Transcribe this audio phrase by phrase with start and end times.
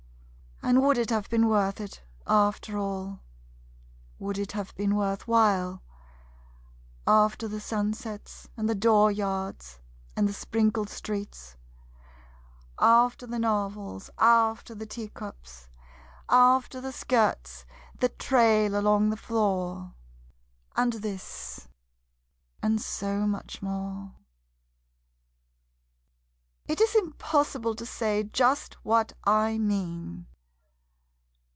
[0.63, 3.21] And would it have been worth it, after all,
[4.19, 5.81] Would it have been worth while,
[7.07, 9.79] After the sunsets and the dooryards
[10.15, 11.57] and the sprinkled streets,
[12.79, 15.67] After the novels, after the teacups,
[16.29, 17.65] after the skirts
[17.99, 19.95] that trail along the floor
[20.77, 21.67] And this,
[22.61, 24.13] and so much more?
[26.67, 30.27] It is impossible to say just what I mean!